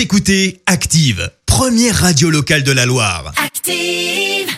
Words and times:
Vous 0.00 0.04
écoutez 0.04 0.62
Active, 0.64 1.30
première 1.44 1.94
radio 1.94 2.30
locale 2.30 2.62
de 2.62 2.72
la 2.72 2.86
Loire. 2.86 3.34
Active. 3.36 4.48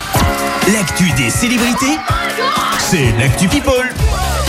L'actu 0.73 1.11
des 1.17 1.31
célébrités, 1.31 1.99
c'est 2.79 3.11
l'actu 3.19 3.49
People. 3.49 3.93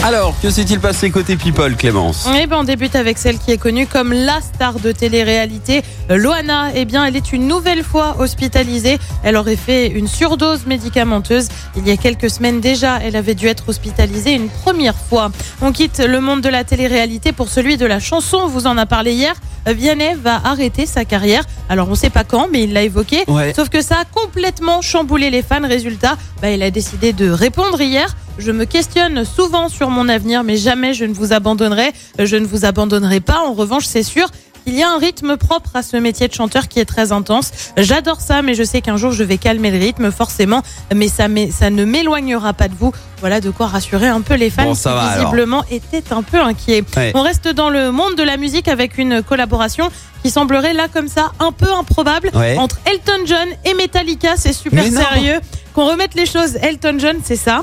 Alors, 0.04 0.36
que 0.40 0.52
s'est-il 0.52 0.80
passé 0.80 1.10
côté 1.10 1.36
People, 1.36 1.76
Clémence? 1.78 2.30
Eh 2.40 2.46
ben, 2.46 2.58
on 2.58 2.64
débute 2.64 2.96
avec 2.96 3.18
celle 3.18 3.40
qui 3.40 3.50
est 3.50 3.58
connue 3.58 3.88
comme 3.88 4.14
la 4.14 4.40
star 4.42 4.80
de 4.80 4.92
télé-réalité, 4.92 5.82
Loana. 6.10 6.70
Eh 6.76 6.86
bien, 6.86 7.04
elle 7.06 7.16
est 7.16 7.34
une 7.34 7.48
nouvelle 7.48 7.84
fois 7.84 8.18
hospitalisée. 8.20 9.00
Elle 9.24 9.36
aurait 9.36 9.56
fait 9.56 9.88
une 9.88 10.08
surdose 10.08 10.68
médicamenteuse. 10.68 11.48
Il 11.76 11.88
y 11.88 11.92
a 11.92 11.98
quelques 11.98 12.30
semaines 12.30 12.62
déjà, 12.62 13.00
elle 13.02 13.16
avait 13.16 13.34
dû 13.34 13.48
être 13.48 13.68
hospitalisée 13.68 14.34
une 14.34 14.50
première 14.50 14.96
fois. 14.96 15.32
On 15.64 15.72
quitte 15.72 15.98
le 15.98 16.22
monde 16.22 16.42
de 16.42 16.50
la 16.50 16.64
télé-réalité 16.64 17.32
pour 17.32 17.50
celui 17.50 17.78
de 17.78 17.88
la 17.88 18.00
chanson. 18.00 18.42
On 18.44 18.48
vous 18.48 18.68
en 18.68 18.78
a 18.78 18.86
parlé 18.86 19.14
hier. 19.14 19.34
Vianney 19.72 20.16
va 20.16 20.42
arrêter 20.44 20.86
sa 20.86 21.06
carrière. 21.06 21.44
Alors, 21.70 21.88
on 21.88 21.92
ne 21.92 21.96
sait 21.96 22.10
pas 22.10 22.24
quand, 22.24 22.48
mais 22.52 22.64
il 22.64 22.74
l'a 22.74 22.84
évoqué. 22.84 23.24
Ouais. 23.28 23.54
Sauf 23.56 23.70
que 23.70 23.82
ça 23.82 23.96
a 24.02 24.06
complètement 24.06 24.82
chamboulé 24.82 25.30
les 25.30 25.42
fans. 25.42 25.62
Résultat, 25.68 26.18
bah, 26.42 26.50
il 26.52 26.62
a 26.64 26.72
décidé 26.72 27.14
de 27.14 27.30
répondre 27.30 27.80
hier. 27.82 28.16
Je 28.40 28.52
me 28.52 28.66
questionne 28.66 29.24
souvent 29.26 29.70
sur 29.70 29.90
mon 29.90 30.10
avenir, 30.10 30.44
mais 30.44 30.58
jamais 30.58 30.94
je 30.94 31.06
ne 31.06 31.14
vous 31.14 31.34
abandonnerai. 31.34 31.94
Euh, 32.20 32.26
Je 32.26 32.36
ne 32.36 32.46
vous 32.46 32.66
abandonnerai 32.66 33.20
pas. 33.20 33.40
En 33.40 33.54
revanche, 33.54 33.86
c'est 33.86 34.04
sûr. 34.04 34.28
Il 34.66 34.76
y 34.76 34.84
a 34.84 34.90
un 34.90 34.98
rythme 34.98 35.36
propre 35.38 35.72
à 35.76 35.84
ce 35.84 35.98
métier 35.98 36.28
de 36.28 36.34
chanteur 36.34 36.68
qui 36.68 36.80
est 36.80 36.86
très 36.86 37.12
intense. 37.12 37.52
J'adore 37.78 38.22
ça, 38.22 38.42
mais 38.42 38.54
je 38.54 38.64
sais 38.64 38.82
qu'un 38.82 38.98
jour 38.98 39.12
je 39.12 39.24
vais 39.24 39.38
calmer 39.38 39.72
le 39.72 39.78
rythme, 39.78 40.12
forcément. 40.12 40.62
Mais 40.96 41.08
ça, 41.08 41.26
ça 41.52 41.70
ne 41.70 41.86
m'éloignera 41.86 42.54
pas 42.54 42.68
de 42.68 42.76
vous. 42.80 42.92
Voilà 43.20 43.40
de 43.42 43.50
quoi 43.50 43.68
rassurer 43.68 44.08
un 44.08 44.22
peu 44.22 44.36
les 44.36 44.50
fans 44.50 44.64
Bon, 44.66 44.74
ça 44.74 44.90
qui 44.92 44.96
va, 44.96 45.02
alors. 45.04 45.26
visiblement 45.26 45.64
étaient 45.72 46.04
un 46.12 46.24
peu 46.24 46.40
inquiets. 46.42 46.84
Ouais. 46.98 47.12
On 47.16 47.22
reste 47.22 47.48
dans 47.48 47.70
le 47.70 47.92
monde 47.92 48.16
de 48.16 48.24
la 48.24 48.38
musique 48.38 48.68
avec 48.68 48.98
une 48.98 49.22
collaboration 49.24 49.90
qui 50.24 50.30
semblerait 50.30 50.74
là 50.74 50.88
comme 50.94 51.08
ça 51.08 51.32
un 51.40 51.52
peu 51.52 51.72
improbable 51.72 52.32
Ouais. 52.34 52.58
entre 52.58 52.80
Elton 52.86 53.26
John 53.26 53.48
et 53.66 53.74
Metallica. 53.74 54.36
C'est 54.38 54.54
super 54.54 54.84
sérieux. 54.86 55.40
Qu'on 55.74 55.86
remette 55.88 56.16
les 56.16 56.26
choses. 56.26 56.56
Elton 56.62 56.96
John, 57.00 57.18
c'est 57.24 57.36
ça. 57.36 57.62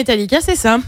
Metallica, 0.00 0.40
c'est 0.40 0.56
ça. 0.56 0.78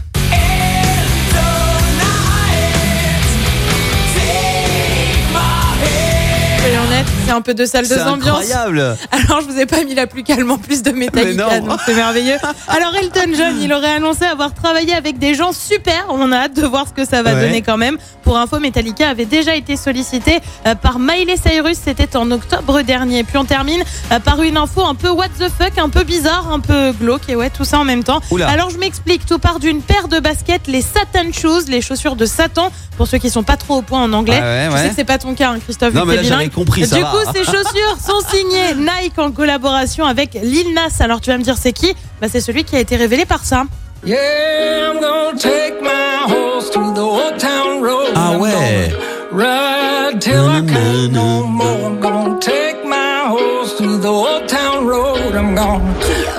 Soyons 6.59 6.81
honnêtes, 6.81 7.05
c'est 7.25 7.31
un 7.31 7.41
peu 7.41 7.53
de 7.53 7.65
salle 7.65 7.83
de 7.87 7.93
C'est 7.93 8.01
ambiance. 8.01 8.27
incroyable 8.51 8.97
Alors, 9.11 9.41
je 9.41 9.47
vous 9.51 9.59
ai 9.59 9.65
pas 9.65 9.83
mis 9.83 9.93
la 9.95 10.07
plus 10.07 10.23
calme 10.23 10.49
en 10.51 10.57
plus 10.57 10.83
de 10.83 10.91
Metallica, 10.91 11.59
donc 11.61 11.79
c'est 11.85 11.93
merveilleux. 11.95 12.37
Alors, 12.67 12.93
Elton 12.95 13.31
John, 13.37 13.55
il 13.61 13.71
aurait 13.73 13.93
annoncé 13.95 14.25
avoir 14.25 14.53
travaillé 14.53 14.93
avec 14.93 15.17
des 15.19 15.33
gens 15.35 15.51
super. 15.51 16.05
On 16.09 16.31
a 16.31 16.37
hâte 16.37 16.55
de 16.55 16.65
voir 16.65 16.85
ce 16.87 16.93
que 16.93 17.07
ça 17.07 17.21
va 17.23 17.33
Ouais. 17.33 17.41
donner 17.41 17.61
quand 17.61 17.77
même. 17.77 17.97
Pour 18.23 18.37
info, 18.37 18.59
Metallica 18.59 19.09
avait 19.09 19.25
déjà 19.25 19.55
été 19.55 19.75
sollicité 19.75 20.39
euh, 20.67 20.75
par 20.75 20.99
Miley 20.99 21.35
Cyrus. 21.35 21.77
C'était 21.83 22.15
en 22.15 22.29
octobre 22.31 22.81
dernier. 22.81 23.23
Puis 23.23 23.37
on 23.37 23.45
termine 23.45 23.81
euh, 24.11 24.19
par 24.19 24.41
une 24.43 24.55
info 24.57 24.85
un 24.85 24.95
peu 24.95 25.09
what 25.09 25.29
the 25.39 25.49
fuck, 25.49 25.77
un 25.77 25.89
peu 25.89 26.03
bizarre, 26.03 26.51
un 26.51 26.59
peu 26.59 26.91
glauque. 26.91 27.27
Et 27.29 27.35
ouais, 27.35 27.49
tout 27.49 27.65
ça 27.65 27.79
en 27.79 27.83
même 27.85 28.03
temps. 28.03 28.21
Oula. 28.31 28.47
Alors, 28.49 28.69
je 28.69 28.77
m'explique. 28.77 29.25
Tout 29.25 29.39
part 29.39 29.59
d'une 29.59 29.81
paire 29.81 30.07
de 30.07 30.19
baskets, 30.19 30.67
les 30.67 30.81
Satan 30.81 31.31
Shoes, 31.31 31.65
les 31.69 31.81
chaussures 31.81 32.15
de 32.15 32.25
Satan. 32.25 32.71
Pour 32.97 33.07
ceux 33.07 33.17
qui 33.17 33.31
sont 33.31 33.41
pas 33.43 33.57
trop 33.57 33.77
au 33.77 33.81
point 33.81 34.03
en 34.03 34.13
anglais. 34.13 34.39
Ah 34.39 34.43
ouais, 34.45 34.67
Je 34.69 34.75
ouais. 34.75 34.81
sais 34.83 34.89
que 34.89 34.95
c'est 34.97 35.03
pas 35.03 35.17
ton 35.17 35.33
cas, 35.33 35.49
hein, 35.51 35.59
Christophe. 35.63 35.93
Non, 35.95 36.05
mais 36.05 36.21
là, 36.21 36.37
compris, 36.53 36.85
ça 36.85 36.95
Du 36.97 37.01
va. 37.01 37.11
Coup, 37.13 37.31
ces 37.33 37.43
chaussures 37.43 37.97
sont 38.05 38.19
signées 38.29 38.75
Nike 38.75 39.17
en 39.19 39.31
collaboration 39.31 40.05
avec 40.05 40.33
Lil 40.41 40.73
Nas. 40.73 40.89
Alors 40.99 41.21
tu 41.21 41.29
vas 41.29 41.37
me 41.37 41.43
dire 41.43 41.57
c'est 41.57 41.73
qui? 41.73 41.93
Bah, 42.21 42.27
C'est 42.31 42.41
celui 42.41 42.63
qui 42.63 42.75
a 42.75 42.79
été 42.79 42.95
révélé 42.95 43.25
par 43.25 43.43
ça. 43.45 43.63
Yeah, 44.05 44.91
I'm 44.91 44.99
gonna 44.99 45.37
take 45.39 45.81
my 45.81 46.25
horse 46.27 46.69
to 46.71 46.93
the 46.93 46.99
old 46.99 47.37
town 47.39 47.81
road. 47.81 48.11
Ah 48.15 48.31
I'm 48.33 48.41
ouais. 48.41 48.89
gonna 48.91 49.13
Ride 49.31 50.19
till 50.21 50.47
I 50.47 50.61
can't 50.61 51.11
no 51.13 51.47
more. 51.47 51.85
I'm 51.87 51.99
gonna 52.01 52.37
take 52.39 52.83
my 52.85 53.25
horse 53.27 53.77
to 53.77 53.97
the 53.97 54.09
old 54.09 54.47
town 54.47 54.85
road. 54.85 55.33
I'm 55.35 55.55
gonna 55.55 55.81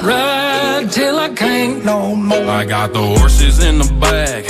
ride 0.03 0.93
till 0.93 1.19
I 1.19 1.31
can't 1.31 1.85
no 1.85 2.15
more. 2.15 2.47
I 2.49 2.65
got 2.67 2.93
the 2.93 3.01
horses 3.01 3.59
in 3.65 3.79
the 3.79 3.91
back, 3.99 4.45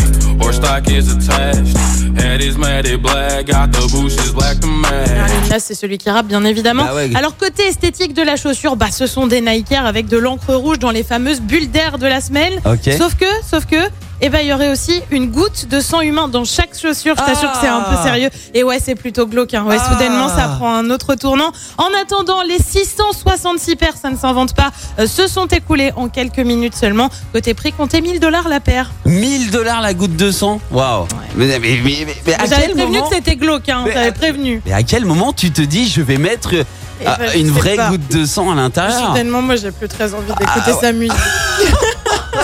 horse 0.45 0.57
stock 0.57 0.89
is 0.91 1.11
attached. 1.11 1.77
Head 2.19 2.41
is 2.43 2.57
matted 2.57 3.03
black, 3.03 3.47
got 3.47 3.73
the 3.73 3.87
bushes 3.93 4.33
black 4.33 4.61
to 4.61 4.69
Ah, 4.85 5.29
match. 5.49 5.61
C'est 5.61 5.75
celui 5.75 5.99
qui 5.99 6.11
rappe, 6.11 6.27
bien 6.27 6.45
évidemment. 6.45 6.85
Bah 6.85 6.95
ouais. 6.95 7.11
Alors 7.15 7.37
côté 7.37 7.65
esthétique 7.67 8.15
de 8.15 8.23
la 8.23 8.37
chaussure, 8.37 8.77
bah, 8.77 8.91
ce 8.91 9.07
sont 9.07 9.27
des 9.27 9.41
Nike 9.41 9.73
Air 9.73 9.87
avec 9.87 10.07
de 10.09 10.17
l'encre 10.19 10.55
rouge 10.55 10.79
dans 10.79 10.91
les 10.91 11.03
fameuses 11.03 11.41
bulles 11.41 11.71
d'air 11.71 11.99
de 11.99 12.07
la 12.07 12.21
semelle. 12.21 12.61
Ok. 12.67 12.93
Sauf 12.99 13.15
que, 13.15 13.25
sauf 13.49 13.65
que. 13.67 13.77
Eh 14.21 14.29
ben, 14.31 14.39
il 14.41 14.47
y 14.49 14.53
aurait 14.53 14.71
aussi 14.71 15.03
une 15.11 15.31
goutte 15.31 15.67
de 15.69 15.81
sang 15.81 16.01
humain 16.01 16.29
dans 16.29 16.45
chaque 16.45 16.71
chaussure. 16.81 17.15
Je 17.19 17.25
t'assure 17.25 17.51
que 17.53 17.59
c'est 17.61 17.69
un 17.69 17.81
peu 17.81 17.97
Ah. 17.99 18.03
sérieux. 18.05 18.31
Et 18.55 18.63
ouais, 18.63 18.79
c'est 18.83 18.95
plutôt 18.95 19.27
glauque. 19.27 19.53
hein. 19.55 19.65
Ouais, 19.65 19.77
Ah. 19.79 19.93
soudainement, 19.93 20.29
ça 20.29 20.49
prend 20.57 20.73
un 20.75 20.89
autre 20.91 21.15
tournant. 21.15 21.53
En 21.79 21.89
attendant, 22.01 22.43
les 22.43 22.59
666 22.59 23.77
paires, 23.77 23.97
ça 24.01 24.11
ne 24.11 24.17
s'invente 24.17 24.55
pas, 24.55 24.71
euh, 24.99 25.07
se 25.07 25.27
sont 25.27 25.47
écoulées 25.47 25.93
en 25.97 26.09
quelques 26.09 26.39
minutes 26.39 26.75
seulement. 26.77 27.11
Côté 27.33 27.55
prix, 27.55 27.73
comptez 27.73 28.01
1000 28.01 28.21
dollars 28.21 28.49
la 28.49 28.61
paire. 28.61 28.93
1000 29.05 29.51
dollars 29.51 29.81
la 29.83 29.93
goutte 29.95 30.17
de 30.17 30.31
sang? 30.31 30.61
Waouh 30.71 31.07
mais, 31.37 31.47
mais, 31.47 31.59
mais, 31.59 31.81
mais- 31.85 32.07
mais 32.27 32.35
à 32.35 32.47
J'avais 32.47 32.63
quel 32.67 32.75
prévenu 32.77 32.93
moment 32.99 33.09
que 33.09 33.15
c'était 33.17 33.37
glauque. 33.37 33.69
Hein. 33.69 33.85
À- 33.95 34.13
prévenu. 34.13 34.63
Mais 34.65 34.73
à 34.73 34.83
quel 34.85 35.05
moment 35.05 35.33
tu 35.33 35.51
te 35.51 35.61
dis 35.61 35.89
je 35.89 36.01
vais 36.01 36.19
mettre 36.19 36.55
euh, 36.55 36.65
Eh 37.01 37.07
ah, 37.07 37.17
ben, 37.19 37.41
une 37.41 37.51
vraie 37.51 37.75
pas. 37.75 37.89
goutte 37.91 38.09
de 38.13 38.25
sang 38.25 38.53
à 38.53 38.55
l'intérieur? 38.55 39.09
Soudainement, 39.09 39.43
moi, 39.43 39.57
j'ai 39.57 39.73
plus 39.73 39.89
très 39.89 40.15
envie 40.15 40.29
d'écouter 40.29 40.71
Ah, 40.73 40.81
sa 40.81 40.93
musique. 40.93 41.13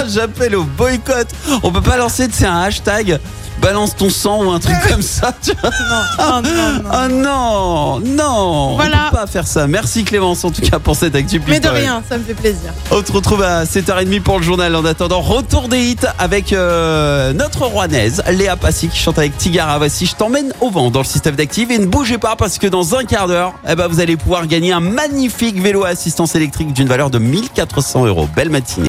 Ah, 0.00 0.05
J'appelle 0.09 0.56
au 0.56 0.65
boycott. 0.65 1.28
On 1.62 1.71
peut 1.72 1.81
pas 1.83 1.97
lancer 1.97 2.28
c'est 2.33 2.47
un 2.47 2.61
hashtag 2.62 3.19
balance 3.61 3.94
ton 3.94 4.09
sang 4.09 4.43
ou 4.43 4.50
un 4.50 4.59
truc 4.59 4.75
comme 4.88 5.03
ça. 5.03 5.34
Tu 5.43 5.53
vois 5.61 5.71
Non, 6.19 6.41
non, 6.41 6.50
non, 6.50 6.83
non. 6.83 6.91
oh 6.94 7.09
non, 7.11 8.00
non, 8.00 8.75
Voilà. 8.77 9.09
on 9.09 9.11
peut 9.11 9.16
pas 9.19 9.27
faire 9.27 9.47
ça. 9.47 9.66
Merci 9.66 10.05
Clémence 10.05 10.43
en 10.44 10.50
tout 10.50 10.62
cas 10.62 10.78
pour 10.78 10.97
cette 10.97 11.15
actu. 11.15 11.43
Mais 11.47 11.61
de 11.61 11.69
rien, 11.69 12.03
ça 12.09 12.16
me 12.16 12.25
fait 12.25 12.33
plaisir. 12.33 12.72
On 12.91 13.05
se 13.05 13.12
retrouve 13.12 13.43
à 13.43 13.65
7h30 13.65 14.22
pour 14.22 14.38
le 14.38 14.44
journal. 14.44 14.75
En 14.75 14.84
attendant, 14.87 15.21
retour 15.21 15.69
des 15.69 15.91
hits 15.91 15.97
avec 16.19 16.55
euh, 16.55 17.34
notre 17.34 17.67
rouennaise, 17.67 18.22
Léa 18.31 18.56
Passy, 18.56 18.88
qui 18.88 18.99
chante 18.99 19.19
avec 19.19 19.37
Tigara. 19.37 19.77
Voici, 19.77 20.06
je 20.06 20.15
t'emmène 20.17 20.55
au 20.62 20.71
vent 20.71 20.91
dans 20.91 21.00
le 21.00 21.05
système 21.05 21.37
d'active. 21.37 21.71
Et 21.71 21.78
ne 21.78 21.87
bougez 21.87 22.17
pas 22.17 22.37
parce 22.37 22.56
que 22.56 22.67
dans 22.67 22.94
un 22.97 23.05
quart 23.05 23.28
d'heure, 23.28 23.53
eh 23.69 23.75
ben, 23.75 23.88
vous 23.88 24.00
allez 24.00 24.17
pouvoir 24.17 24.47
gagner 24.47 24.72
un 24.72 24.81
magnifique 24.81 25.61
vélo 25.61 25.84
à 25.84 25.88
assistance 25.88 26.34
électrique 26.34 26.72
d'une 26.72 26.88
valeur 26.88 27.11
de 27.11 27.19
1400 27.19 28.06
euros. 28.06 28.27
Belle 28.34 28.49
matinée. 28.49 28.88